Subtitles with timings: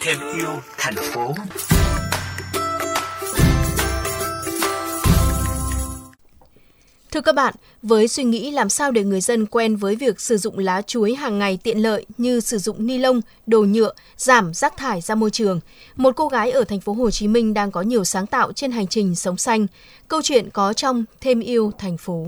[0.00, 1.34] Thêm yêu thành phố.
[7.12, 10.36] Thưa các bạn, với suy nghĩ làm sao để người dân quen với việc sử
[10.36, 14.54] dụng lá chuối hàng ngày tiện lợi như sử dụng ni lông, đồ nhựa, giảm
[14.54, 15.60] rác thải ra môi trường,
[15.96, 18.72] một cô gái ở thành phố Hồ Chí Minh đang có nhiều sáng tạo trên
[18.72, 19.66] hành trình sống xanh.
[20.08, 22.26] Câu chuyện có trong Thêm yêu thành phố.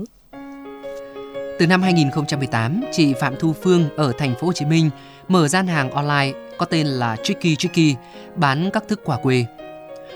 [1.59, 4.89] Từ năm 2018, chị Phạm Thu Phương ở thành phố Hồ Chí Minh
[5.27, 7.95] mở gian hàng online có tên là Tricky Tricky,
[8.35, 9.45] bán các thức quà quê.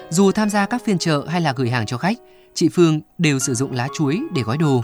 [0.09, 2.17] Dù tham gia các phiên chợ hay là gửi hàng cho khách,
[2.53, 4.81] chị Phương đều sử dụng lá chuối để gói đồ.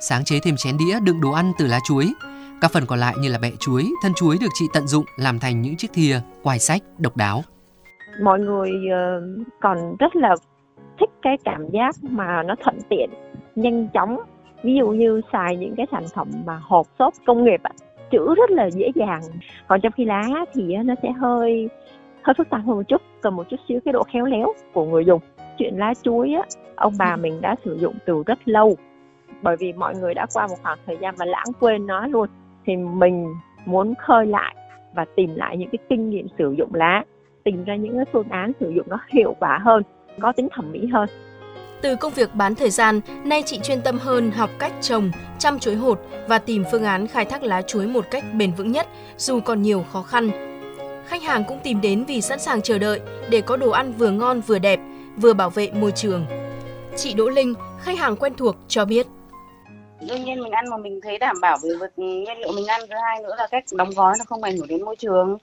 [0.00, 2.12] Sáng chế thêm chén đĩa đựng đồ ăn từ lá chuối.
[2.60, 5.38] Các phần còn lại như là bẹ chuối, thân chuối được chị tận dụng làm
[5.38, 7.42] thành những chiếc thìa, quài sách độc đáo.
[8.22, 9.22] Mọi người ờ,
[9.60, 10.34] còn rất là
[11.00, 13.10] thích cái cảm giác mà nó thuận tiện,
[13.54, 14.18] nhanh chóng.
[14.66, 17.70] Ví dụ như xài những cái sản phẩm mà hộp xốp công nghiệp ạ,
[18.10, 19.20] chữ rất là dễ dàng.
[19.66, 21.68] Còn trong khi lá thì nó sẽ hơi
[22.22, 24.84] hơi phức tạp hơn một chút, cần một chút xíu cái độ khéo léo của
[24.84, 25.20] người dùng.
[25.58, 26.42] Chuyện lá chuối á,
[26.76, 28.76] ông bà mình đã sử dụng từ rất lâu
[29.42, 32.28] bởi vì mọi người đã qua một khoảng thời gian và lãng quên nó luôn
[32.66, 33.34] thì mình
[33.66, 34.56] muốn khơi lại
[34.94, 37.04] và tìm lại những cái kinh nghiệm sử dụng lá
[37.44, 39.82] tìm ra những cái phương án sử dụng nó hiệu quả hơn
[40.20, 41.08] có tính thẩm mỹ hơn
[41.82, 45.58] từ công việc bán thời gian, nay chị chuyên tâm hơn học cách trồng, chăm
[45.58, 48.86] chuối hột và tìm phương án khai thác lá chuối một cách bền vững nhất
[49.16, 50.30] dù còn nhiều khó khăn.
[51.06, 54.10] Khách hàng cũng tìm đến vì sẵn sàng chờ đợi để có đồ ăn vừa
[54.10, 54.80] ngon vừa đẹp,
[55.16, 56.26] vừa bảo vệ môi trường.
[56.96, 59.06] Chị Đỗ Linh, khách hàng quen thuộc cho biết.
[60.08, 62.80] Đương nhiên mình ăn mà mình thấy đảm bảo về vật nguyên liệu mình ăn
[62.90, 65.38] thứ hai nữa là cách đóng gói nó không ảnh hưởng đến môi trường.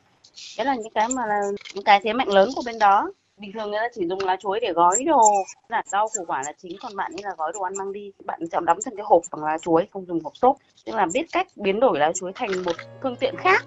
[0.57, 1.41] Đấy là những cái mà là
[1.73, 3.11] những cái thế mạnh lớn của bên đó.
[3.41, 5.21] Bình thường người ta chỉ dùng lá chuối để gói đồ,
[5.69, 8.11] là rau củ quả là chính còn bạn ấy là gói đồ ăn mang đi.
[8.25, 10.55] Bạn chọn đóng thành cái hộp bằng lá chuối, không dùng hộp xốp.
[10.85, 13.65] Tức là biết cách biến đổi lá chuối thành một phương tiện khác.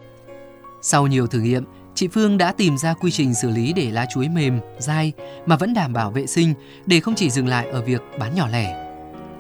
[0.83, 4.07] Sau nhiều thử nghiệm, chị Phương đã tìm ra quy trình xử lý để lá
[4.07, 5.13] chuối mềm, dai
[5.47, 6.55] mà vẫn đảm bảo vệ sinh
[6.87, 8.93] để không chỉ dừng lại ở việc bán nhỏ lẻ.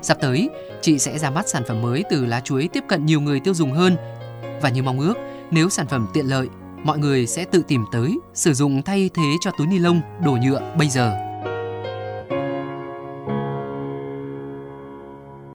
[0.02, 0.48] Sắp tới,
[0.82, 3.54] chị sẽ ra mắt sản phẩm mới từ lá chuối tiếp cận nhiều người tiêu
[3.54, 3.96] dùng hơn.
[4.62, 5.14] Và như mong ước,
[5.50, 6.48] nếu sản phẩm tiện lợi,
[6.86, 10.36] mọi người sẽ tự tìm tới sử dụng thay thế cho túi ni lông, đồ
[10.42, 11.25] nhựa bây giờ.